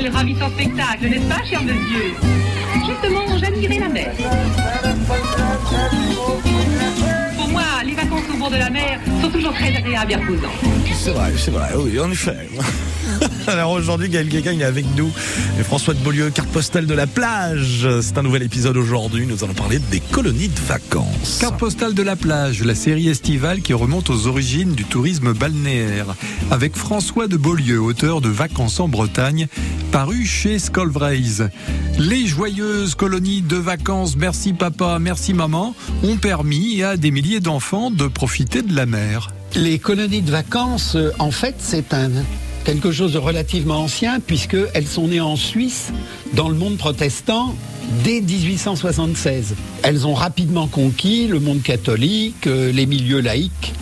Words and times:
quel 0.00 0.10
ravissant 0.10 0.48
spectacle, 0.48 1.08
n'est-ce 1.08 1.28
pas, 1.28 1.44
cher 1.44 1.62
monsieur 1.62 2.14
Justement, 2.86 3.38
j'admirais 3.38 3.78
la 3.80 3.88
mer. 3.88 4.12
Pour 7.36 7.48
moi, 7.48 7.62
les 7.84 7.94
vacances 7.94 8.22
au 8.32 8.38
bord 8.38 8.50
de 8.50 8.56
la 8.56 8.70
mer 8.70 8.98
sont 9.20 9.30
toujours 9.30 9.52
très 9.52 9.76
agréables 9.76 10.12
et 10.12 10.16
reposantes. 10.16 10.50
C'est 10.94 11.10
vrai, 11.10 11.32
c'est 11.36 11.50
vrai, 11.50 11.68
oui, 11.76 12.00
en 12.00 12.10
effet. 12.10 12.48
Alors 13.46 13.72
aujourd'hui, 13.72 14.08
Gaël 14.08 14.28
Guéguin 14.28 14.58
est 14.58 14.64
avec 14.64 14.86
nous. 14.96 15.10
Et 15.58 15.62
François 15.62 15.94
de 15.94 15.98
Beaulieu, 16.00 16.30
carte 16.30 16.48
postale 16.48 16.86
de 16.86 16.94
la 16.94 17.06
plage. 17.06 17.86
C'est 18.00 18.18
un 18.18 18.22
nouvel 18.22 18.42
épisode 18.42 18.76
aujourd'hui. 18.76 19.26
Nous 19.26 19.44
allons 19.44 19.54
parler 19.54 19.78
des 19.90 20.00
colonies 20.00 20.48
de 20.48 20.60
vacances. 20.60 21.38
Carte 21.40 21.58
postale 21.58 21.94
de 21.94 22.02
la 22.02 22.16
plage, 22.16 22.62
la 22.62 22.74
série 22.74 23.08
estivale 23.08 23.60
qui 23.60 23.74
remonte 23.74 24.10
aux 24.10 24.26
origines 24.26 24.72
du 24.72 24.84
tourisme 24.84 25.32
balnéaire. 25.32 26.14
Avec 26.50 26.76
François 26.76 27.28
de 27.28 27.36
Beaulieu, 27.36 27.80
auteur 27.80 28.20
de 28.20 28.28
Vacances 28.28 28.80
en 28.80 28.88
Bretagne, 28.88 29.48
paru 29.90 30.24
chez 30.24 30.58
Scolvraise. 30.58 31.48
Les 31.98 32.26
joyeuses 32.26 32.94
colonies 32.94 33.42
de 33.42 33.56
vacances, 33.56 34.16
merci 34.16 34.52
papa, 34.52 34.98
merci 35.00 35.34
maman, 35.34 35.74
ont 36.04 36.16
permis 36.16 36.82
à 36.82 36.96
des 36.96 37.10
milliers 37.10 37.40
d'enfants 37.40 37.90
de 37.90 38.06
profiter 38.06 38.62
de 38.62 38.74
la 38.74 38.86
mer. 38.86 39.30
Les 39.54 39.78
colonies 39.78 40.22
de 40.22 40.30
vacances, 40.30 40.94
euh, 40.94 41.10
en 41.18 41.30
fait, 41.30 41.56
c'est 41.58 41.92
un 41.92 42.10
quelque 42.64 42.92
chose 42.92 43.14
de 43.14 43.18
relativement 43.18 43.78
ancien 43.80 44.20
puisqu'elles 44.20 44.86
sont 44.86 45.08
nées 45.08 45.20
en 45.20 45.36
Suisse, 45.36 45.92
dans 46.34 46.48
le 46.48 46.54
monde 46.54 46.76
protestant, 46.76 47.54
dès 48.04 48.20
1876. 48.20 49.56
Elles 49.82 50.06
ont 50.06 50.14
rapidement 50.14 50.68
conquis 50.68 51.26
le 51.26 51.40
monde 51.40 51.62
catholique, 51.62 52.46
euh, 52.46 52.70
les 52.70 52.86
milieux 52.86 53.20
laïcs. 53.20 53.72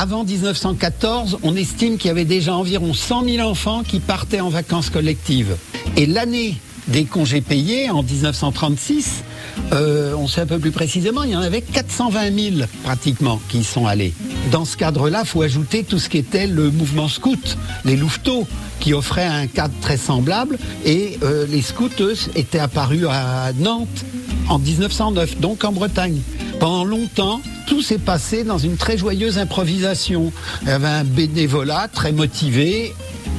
Avant 0.00 0.22
1914, 0.22 1.38
on 1.42 1.56
estime 1.56 1.98
qu'il 1.98 2.06
y 2.06 2.10
avait 2.12 2.24
déjà 2.24 2.54
environ 2.54 2.94
100 2.94 3.24
000 3.24 3.48
enfants 3.48 3.82
qui 3.82 3.98
partaient 3.98 4.38
en 4.38 4.48
vacances 4.48 4.90
collectives. 4.90 5.56
Et 5.96 6.06
l'année 6.06 6.54
des 6.86 7.04
congés 7.04 7.40
payés, 7.40 7.90
en 7.90 8.04
1936, 8.04 9.24
euh, 9.72 10.14
on 10.16 10.28
sait 10.28 10.42
un 10.42 10.46
peu 10.46 10.60
plus 10.60 10.70
précisément, 10.70 11.24
il 11.24 11.30
y 11.30 11.36
en 11.36 11.40
avait 11.40 11.62
420 11.62 12.54
000 12.58 12.66
pratiquement 12.84 13.40
qui 13.48 13.58
y 13.58 13.64
sont 13.64 13.88
allés. 13.88 14.14
Dans 14.52 14.64
ce 14.64 14.76
cadre-là, 14.76 15.24
faut 15.24 15.42
ajouter 15.42 15.82
tout 15.82 15.98
ce 15.98 16.08
qui 16.08 16.18
était 16.18 16.46
le 16.46 16.70
mouvement 16.70 17.08
scout, 17.08 17.58
les 17.84 17.96
louveteaux, 17.96 18.46
qui 18.78 18.94
offraient 18.94 19.26
un 19.26 19.48
cadre 19.48 19.74
très 19.80 19.96
semblable. 19.96 20.60
Et 20.84 21.18
euh, 21.24 21.44
les 21.48 21.60
scouts, 21.60 21.90
eux, 21.98 22.14
étaient 22.36 22.60
apparus 22.60 23.06
à 23.10 23.50
Nantes 23.58 24.04
en 24.48 24.60
1909, 24.60 25.40
donc 25.40 25.64
en 25.64 25.72
Bretagne. 25.72 26.20
Pendant 26.60 26.84
longtemps, 26.84 27.40
tout 27.68 27.82
s'est 27.82 27.98
passé 27.98 28.44
dans 28.44 28.56
une 28.56 28.76
très 28.76 28.96
joyeuse 28.96 29.36
improvisation. 29.36 30.32
Il 30.62 30.68
y 30.68 30.70
avait 30.70 30.86
un 30.86 31.04
bénévolat 31.04 31.88
très 31.92 32.12
motivé 32.12 32.94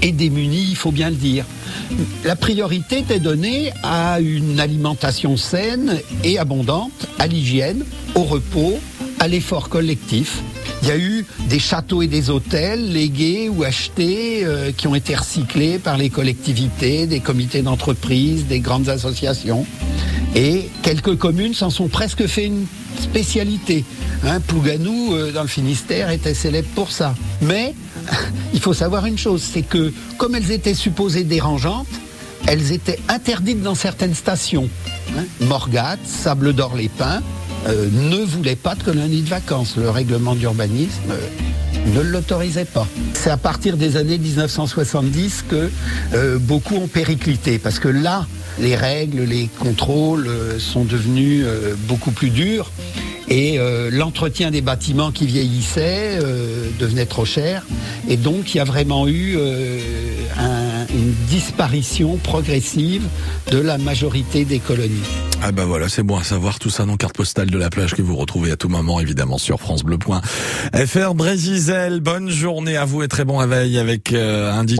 et 0.00 0.12
démuni, 0.12 0.64
il 0.70 0.76
faut 0.76 0.92
bien 0.92 1.10
le 1.10 1.16
dire. 1.16 1.44
La 2.24 2.34
priorité 2.34 3.00
était 3.00 3.20
donnée 3.20 3.70
à 3.82 4.20
une 4.20 4.60
alimentation 4.60 5.36
saine 5.36 6.00
et 6.24 6.38
abondante, 6.38 7.06
à 7.18 7.26
l'hygiène, 7.26 7.84
au 8.14 8.22
repos, 8.22 8.78
à 9.20 9.28
l'effort 9.28 9.68
collectif. 9.68 10.42
Il 10.82 10.88
y 10.88 10.90
a 10.90 10.98
eu 10.98 11.26
des 11.50 11.58
châteaux 11.58 12.00
et 12.00 12.06
des 12.06 12.30
hôtels 12.30 12.92
légués 12.92 13.50
ou 13.50 13.62
achetés 13.62 14.40
euh, 14.44 14.72
qui 14.74 14.86
ont 14.86 14.94
été 14.94 15.14
recyclés 15.14 15.78
par 15.78 15.98
les 15.98 16.08
collectivités, 16.08 17.06
des 17.06 17.20
comités 17.20 17.60
d'entreprise, 17.60 18.46
des 18.46 18.60
grandes 18.60 18.88
associations. 18.88 19.66
Et 20.34 20.68
quelques 20.82 21.16
communes 21.16 21.54
s'en 21.54 21.70
sont 21.70 21.88
presque 21.88 22.26
fait 22.26 22.46
une 22.46 22.66
spécialité. 23.00 23.84
Hein, 24.26 24.40
Plouganou, 24.40 25.14
euh, 25.14 25.32
dans 25.32 25.42
le 25.42 25.48
Finistère, 25.48 26.10
était 26.10 26.32
célèbre 26.32 26.68
pour 26.74 26.90
ça. 26.90 27.14
Mais 27.42 27.74
il 28.54 28.60
faut 28.60 28.72
savoir 28.72 29.04
une 29.04 29.18
chose, 29.18 29.42
c'est 29.42 29.62
que 29.62 29.92
comme 30.16 30.34
elles 30.34 30.50
étaient 30.50 30.74
supposées 30.74 31.24
dérangeantes, 31.24 31.86
elles 32.46 32.72
étaient 32.72 32.98
interdites 33.08 33.62
dans 33.62 33.74
certaines 33.74 34.14
stations. 34.14 34.68
Hein, 35.16 35.24
Morgat, 35.40 35.96
Sable 36.06 36.54
d'Or-les-Pins, 36.54 37.22
euh, 37.66 37.88
ne 37.92 38.24
voulaient 38.24 38.56
pas 38.56 38.74
de 38.74 38.82
colonies 38.82 39.22
de 39.22 39.28
vacances. 39.28 39.76
Le 39.76 39.90
règlement 39.90 40.34
d'urbanisme 40.34 41.10
euh, 41.10 41.94
ne 41.94 42.00
l'autorisait 42.00 42.64
pas. 42.64 42.86
C'est 43.12 43.30
à 43.30 43.36
partir 43.36 43.76
des 43.76 43.98
années 43.98 44.18
1970 44.18 45.44
que 45.48 45.70
beaucoup 46.38 46.76
ont 46.76 46.86
périclité, 46.86 47.58
parce 47.58 47.78
que 47.78 47.88
là, 47.88 48.26
les 48.58 48.74
règles, 48.74 49.24
les 49.24 49.50
contrôles 49.58 50.26
sont 50.58 50.84
devenus 50.84 51.44
beaucoup 51.86 52.10
plus 52.10 52.30
durs. 52.30 52.70
Et 53.28 53.58
euh, 53.58 53.90
l'entretien 53.90 54.50
des 54.50 54.60
bâtiments 54.60 55.10
qui 55.10 55.26
vieillissaient 55.26 56.18
euh, 56.22 56.68
devenait 56.78 57.06
trop 57.06 57.24
cher. 57.24 57.62
Et 58.08 58.16
donc, 58.16 58.54
il 58.54 58.58
y 58.58 58.60
a 58.60 58.64
vraiment 58.64 59.08
eu 59.08 59.36
euh, 59.38 59.80
un- 60.38 60.86
une 60.94 61.12
disparition 61.28 62.16
progressive 62.18 63.02
de 63.50 63.58
la 63.58 63.78
majorité 63.78 64.44
des 64.44 64.58
colonies. 64.58 64.90
Ah 65.42 65.52
bah 65.52 65.64
voilà, 65.66 65.88
c'est 65.88 66.02
bon 66.02 66.16
à 66.18 66.22
savoir 66.24 66.58
tout 66.58 66.70
ça 66.70 66.84
dans 66.86 66.96
carte 66.96 67.16
postale 67.16 67.50
de 67.50 67.58
la 67.58 67.68
plage 67.68 67.94
que 67.94 68.00
vous 68.02 68.16
retrouvez 68.16 68.50
à 68.50 68.56
tout 68.56 68.68
moment 68.70 68.98
évidemment 69.00 69.36
sur 69.36 69.58
francebleu.fr. 69.60 71.14
Brésil, 71.14 72.00
bonne 72.00 72.30
journée 72.30 72.76
à 72.76 72.84
vous 72.84 73.02
et 73.02 73.08
très 73.08 73.24
bon 73.24 73.36
réveil 73.38 73.78
avec 73.78 74.12
un 74.14 74.64